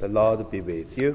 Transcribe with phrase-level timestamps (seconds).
[0.00, 1.14] The Lord be with you.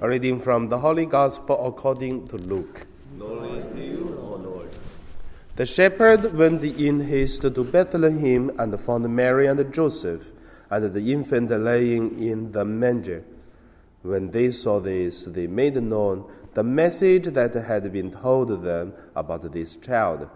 [0.00, 2.86] A reading from the Holy Gospel according to Luke.
[3.18, 4.70] To you.
[5.56, 10.30] The shepherd went in haste to Bethlehem and found Mary and Joseph
[10.70, 13.24] and the infant lying in the manger.
[14.02, 19.50] When they saw this, they made known the message that had been told them about
[19.52, 20.28] this child.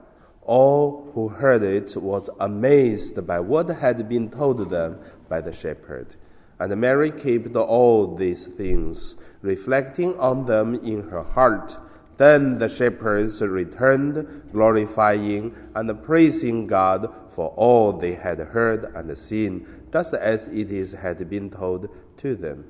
[0.43, 4.99] All who heard it was amazed by what had been told them
[5.29, 6.17] by the shepherd.
[6.61, 11.77] And Mary kept all these things, reflecting on them in her heart.
[12.17, 19.67] Then the shepherds returned, glorifying and praising God for all they had heard and seen,
[19.93, 22.65] just as it is had been told to them.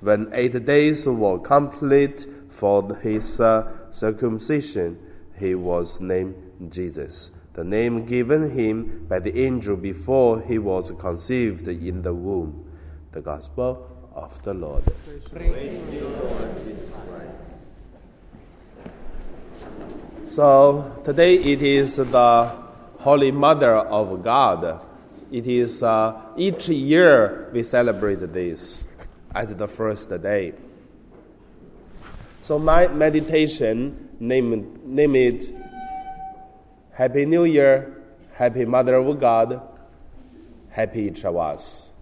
[0.00, 4.98] When eight days were complete for his uh, circumcision,
[5.38, 11.68] he was named Jesus, the name given him by the angel before he was conceived
[11.68, 12.65] in the womb.
[13.12, 14.82] The Gospel of the Lord.
[20.24, 22.52] So today it is the
[22.98, 24.80] Holy Mother of God.
[25.30, 28.82] It is uh, each year we celebrate this
[29.34, 30.54] as the first day.
[32.40, 35.52] So my meditation name, name it
[36.92, 39.60] Happy New Year, Happy Mother of God,
[40.70, 41.92] Happy us.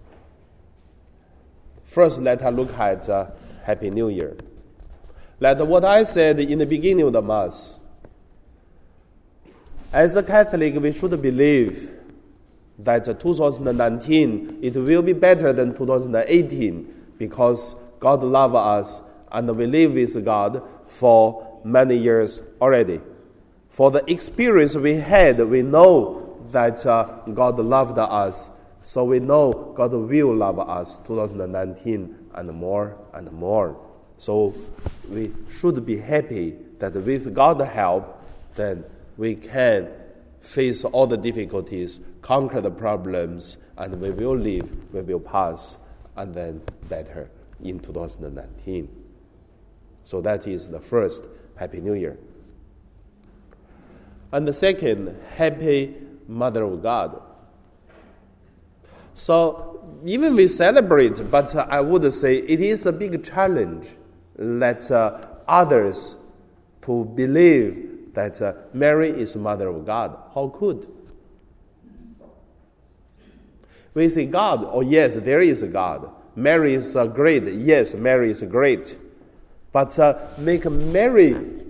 [1.85, 3.27] First, let us look at uh,
[3.63, 4.35] Happy New Year.
[5.39, 7.79] Let what I said in the beginning of the Mass.
[9.93, 11.91] As a Catholic, we should believe
[12.79, 19.93] that 2019 it will be better than 2018 because God loves us and we live
[19.93, 22.99] with God for many years already.
[23.69, 28.49] For the experience we had, we know that uh, God loved us,
[28.85, 33.75] so we know God will love us 2019 and more and more.
[34.19, 34.53] So
[35.09, 38.23] we should be happy that with God's help,
[38.53, 38.85] then
[39.17, 39.89] we can
[40.39, 45.79] face all the difficulties, conquer the problems, and we will live, we will pass,
[46.15, 47.31] and then better
[47.63, 48.87] in 2019.
[50.03, 51.25] So that is the first
[51.55, 52.19] Happy New Year.
[54.31, 55.95] And the second, Happy
[56.27, 57.19] Mother of God.
[59.15, 63.87] So even we celebrate, but uh, I would say it is a big challenge
[64.35, 66.17] that uh, others
[66.81, 70.17] to believe that uh, Mary is Mother of God.
[70.35, 70.87] How could?
[73.93, 76.11] We say God, oh yes, there is a God.
[76.35, 77.45] Mary is uh, great.
[77.45, 78.97] Yes, Mary is great.
[79.71, 81.63] But uh, make Mary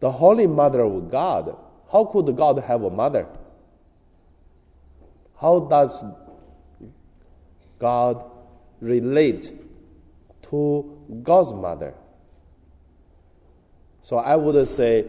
[0.00, 1.56] the Holy Mother of God.
[1.92, 3.28] How could God have a mother?
[5.40, 6.04] How does
[7.78, 8.30] God
[8.80, 9.52] relate
[10.42, 11.94] to God's mother?
[14.02, 15.06] So I would say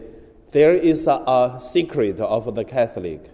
[0.52, 3.30] there is a, a secret of the Catholic.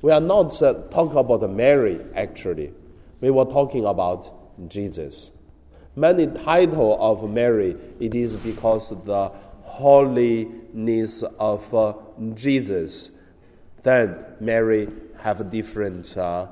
[0.00, 2.72] We are not uh, talking about Mary, actually.
[3.20, 5.30] We were talking about Jesus.
[5.96, 9.28] Many title of Mary, it is because the
[9.62, 11.94] holiness of uh,
[12.34, 13.10] Jesus.
[13.84, 16.48] Then Mary have different uh,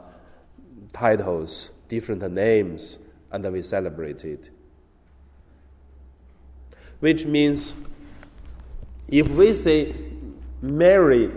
[0.93, 2.99] titles, different names,
[3.33, 4.51] and we celebrate it
[7.03, 7.75] which means
[9.09, 9.93] if we say
[10.63, 11.33] Mary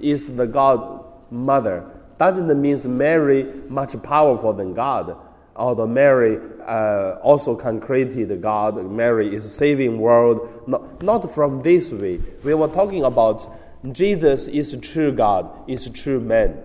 [0.00, 1.84] is the God mother,
[2.18, 5.16] doesn't mean Mary much powerful than God.
[5.56, 10.48] Although Mary uh, also can create God, Mary is saving world.
[10.68, 12.20] Not, not from this way.
[12.44, 16.62] We were talking about Jesus is a true God, is a true man.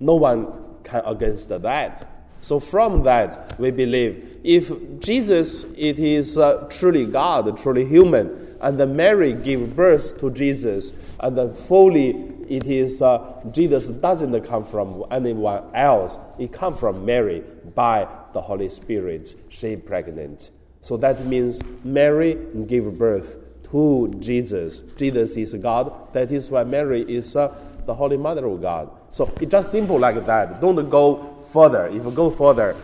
[0.00, 0.52] No one
[0.84, 2.16] can against that.
[2.42, 4.70] So from that, we believe if
[5.00, 11.36] Jesus it is uh, truly God, truly human, and Mary gave birth to Jesus, and
[11.36, 12.10] then fully
[12.48, 16.18] it is uh, Jesus doesn't come from anyone else.
[16.38, 17.42] It comes from Mary
[17.74, 19.34] by the Holy Spirit.
[19.48, 20.50] She pregnant.
[20.82, 23.38] So that means Mary gave birth
[23.70, 24.82] to Jesus.
[24.96, 26.12] Jesus is God.
[26.12, 27.54] That is why Mary is uh,
[27.86, 28.90] the Holy Mother of God.
[29.12, 30.60] So it's just simple like that.
[30.60, 31.86] Don't go further.
[31.86, 32.76] If you go further,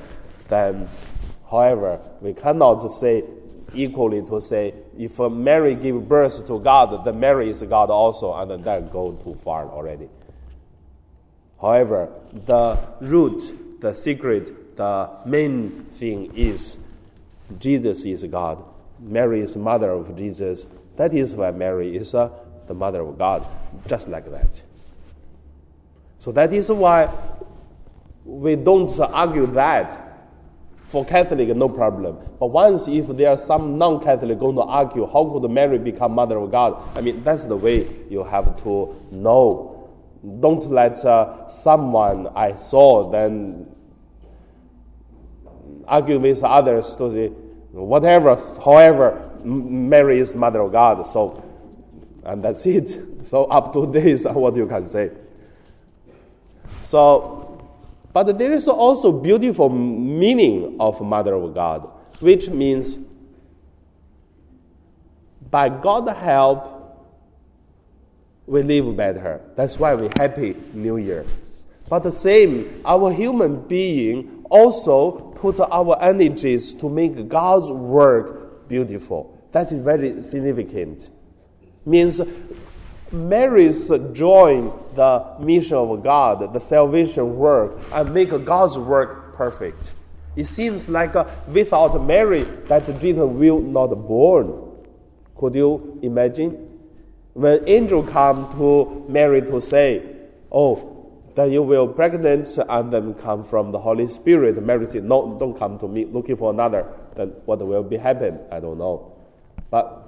[0.48, 0.88] then,
[1.50, 3.24] however, we cannot say
[3.74, 8.64] equally to say if Mary gave birth to God, then Mary is God also, and
[8.64, 10.08] then go too far already.
[11.60, 16.78] However, the root, the secret, the main thing is
[17.58, 18.64] Jesus is God.
[19.02, 20.66] Mary is mother of Jesus.
[20.96, 22.30] That is why Mary is uh,
[22.66, 23.46] the mother of God,
[23.86, 24.62] just like that.
[26.18, 27.12] So that is why
[28.24, 30.08] we don't argue that.
[30.86, 32.18] For Catholic, no problem.
[32.38, 36.36] But once if there are some non-Catholic going to argue, how could Mary become Mother
[36.36, 36.82] of God?
[36.94, 39.90] I mean, that's the way you have to know.
[40.40, 43.74] Don't let uh, someone I saw then
[45.88, 47.32] argue with others to say,
[47.72, 51.06] whatever, however, Mary is Mother of God.
[51.06, 51.42] So,
[52.24, 53.00] and that's it.
[53.22, 55.12] So up to this, what you can say.
[56.80, 57.64] So,
[58.12, 61.88] but there is also beautiful meaning of Mother of God,
[62.18, 62.98] which means
[65.50, 66.72] by God's help,
[68.46, 69.40] we live better.
[69.54, 71.24] That's why we happy New Year.
[71.88, 79.42] But the same, our human being also put our energies to make God's work beautiful.
[79.52, 81.10] That is very significant.
[81.84, 82.20] Means
[83.10, 89.94] Mary's join the mission of God, the salvation work, and make God's work perfect.
[90.36, 94.70] It seems like uh, without Mary, that Jesus will not born.
[95.34, 96.68] Could you imagine?
[97.34, 100.02] When angel come to Mary to say,
[100.50, 100.91] "Oh,
[101.34, 105.58] then you will pregnant and then come from the Holy Spirit," Mary said, "No, don't
[105.58, 108.40] come to me looking for another." Then what will be happen?
[108.50, 109.12] I don't know.
[109.70, 110.02] But,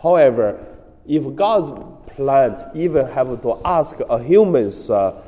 [0.00, 0.58] however,
[1.06, 1.72] if God's
[2.14, 5.20] plan even have to ask a human's uh,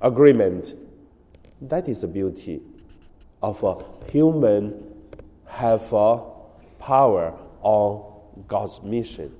[0.00, 0.74] agreement,
[1.62, 2.60] that is the beauty
[3.42, 3.76] of a
[4.10, 4.92] human
[5.46, 6.20] have a
[6.78, 9.34] power on God's mission.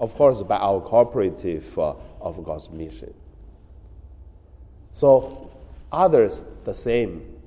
[0.00, 1.94] Of course, by our cooperative uh,
[2.24, 3.14] of God's mission.
[4.92, 5.50] So
[5.92, 7.38] others the same.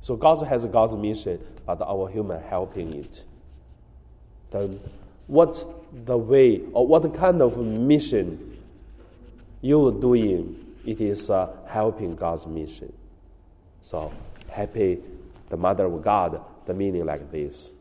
[0.00, 3.24] So God has God's mission, but our human helping it.
[4.50, 4.80] Then
[5.26, 5.64] what
[6.06, 8.58] the way or what kind of mission
[9.60, 10.58] you are doing?
[10.86, 12.92] It is uh, helping God's mission.
[13.82, 14.12] So
[14.48, 14.98] happy,
[15.48, 17.72] the mother of God, the meaning like this.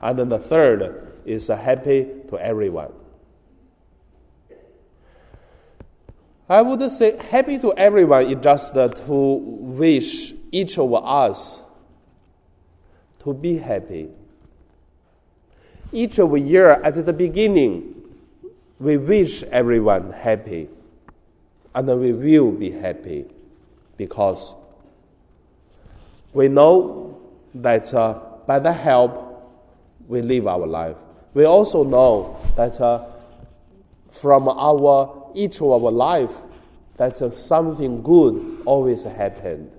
[0.00, 2.92] And then the third is uh, happy to everyone.
[6.50, 11.62] I would say happy to everyone is just to wish each of us
[13.20, 14.08] to be happy.
[15.92, 17.94] Each of year at the beginning,
[18.80, 20.68] we wish everyone happy,
[21.72, 23.26] and we will be happy
[23.96, 24.56] because
[26.32, 27.16] we know
[27.54, 28.18] that uh,
[28.48, 29.54] by the help
[30.08, 30.96] we live our life.
[31.32, 33.04] We also know that uh,
[34.10, 36.42] from our each of our life
[36.96, 39.70] that uh, something good always happened.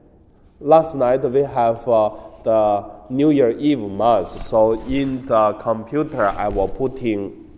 [0.60, 2.10] Last night we have uh,
[2.44, 4.46] the New Year Eve Mass.
[4.48, 7.50] So in the computer, I was putting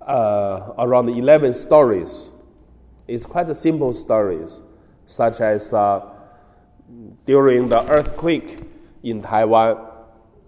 [0.00, 2.30] uh, around 11 stories.
[3.08, 4.60] It's quite simple stories,
[5.06, 6.04] such as uh,
[7.24, 8.58] during the earthquake
[9.02, 9.78] in Taiwan.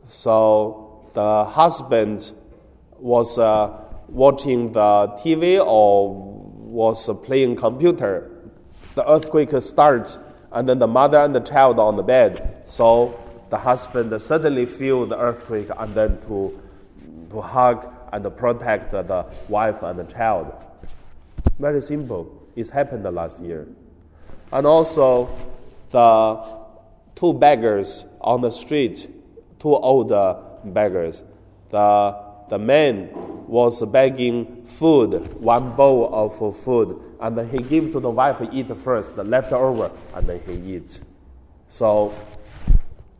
[0.08, 2.32] So the husband
[2.98, 8.30] was uh, watching the TV or was playing computer.
[8.94, 10.18] The earthquake starts
[10.52, 12.62] and then the mother and the child on the bed.
[12.66, 13.18] So
[13.50, 16.60] the husband suddenly feel the earthquake and then to,
[17.30, 20.52] to hug and protect the wife and the child.
[21.58, 22.48] Very simple.
[22.56, 23.66] It happened last year.
[24.52, 25.28] And also
[25.90, 26.42] the
[27.14, 29.08] two beggars on the street,
[29.58, 30.08] two old
[30.64, 31.22] beggars.
[31.70, 32.16] The,
[32.48, 33.10] the man
[33.48, 39.16] was begging food, one bowl of food, and he gave to the wife eat first,
[39.16, 41.00] the leftover, and then he eat.
[41.68, 42.14] So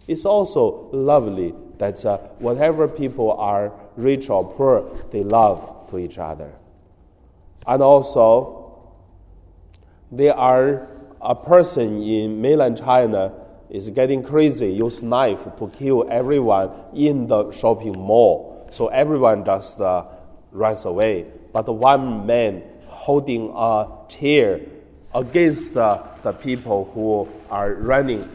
[0.06, 6.18] it's also lovely that uh, whatever people are rich or poor, they love to each
[6.18, 6.52] other.
[7.66, 8.94] And also,
[10.10, 10.88] there are
[11.20, 13.32] a person in mainland China
[13.70, 18.68] is getting crazy, use knife to kill everyone in the shopping mall.
[18.70, 20.04] So everyone just uh,
[20.52, 21.26] runs away.
[21.52, 24.60] But one man holding a chair
[25.14, 28.28] against uh, the people who are running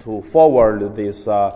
[0.00, 1.50] to forward these uh,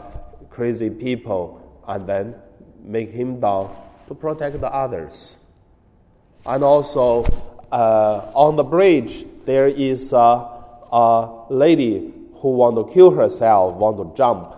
[0.50, 2.34] crazy people and then
[2.82, 3.74] make him down
[4.08, 5.36] to protect the others.
[6.44, 7.24] And also,
[7.72, 14.16] uh, on the bridge, there is a lady who want to kill herself, want to
[14.16, 14.54] jump.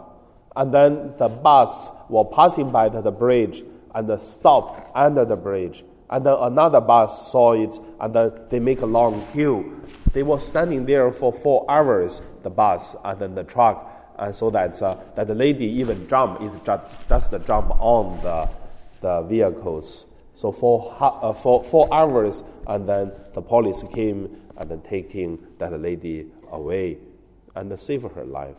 [0.55, 3.63] And then the bus was passing by the bridge
[3.99, 5.85] and stopped under the bridge.
[6.09, 9.83] And then another bus saw it, and then they make a long queue.
[10.13, 14.51] They were standing there for four hours, the bus and then the truck, and so
[14.51, 18.49] that, uh, that the lady even jump, it just, just jump on the,
[19.01, 20.07] the vehicles.
[20.35, 25.79] So for, uh, for four hours, and then the police came and then taking that
[25.81, 26.99] lady away
[27.55, 28.57] and save her life.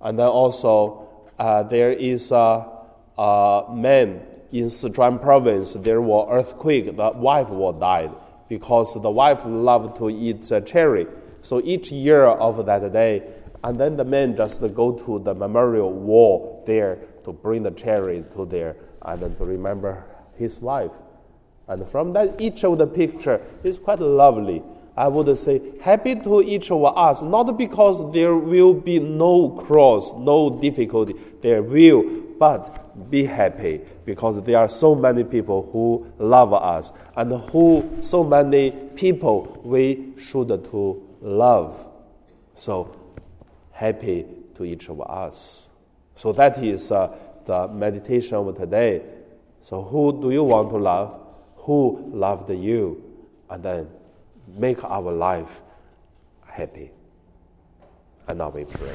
[0.00, 2.81] And then also uh, there is a,
[3.22, 5.74] a, man in Sichuan province.
[5.74, 6.96] There was earthquake.
[6.96, 8.10] The wife was died
[8.48, 11.06] because the wife loved to eat cherry.
[11.42, 13.22] So each year of that day,
[13.64, 18.24] and then the man just go to the memorial wall there to bring the cherry
[18.34, 20.04] to there and then to remember
[20.36, 20.92] his wife.
[21.68, 24.62] And from that, each of the picture is quite lovely.
[24.96, 30.12] I would say, happy to each of us, not because there will be no cross,
[30.12, 32.02] no difficulty, there will,
[32.42, 38.24] but be happy because there are so many people who love us and who so
[38.24, 41.86] many people we should to love.
[42.56, 42.96] So
[43.70, 45.68] happy to each of us.
[46.16, 49.02] So that is uh, the meditation of today.
[49.60, 51.20] So, who do you want to love?
[51.58, 53.04] Who loved you?
[53.50, 53.88] And then
[54.48, 55.62] make our life
[56.44, 56.90] happy.
[58.26, 58.94] And now we pray.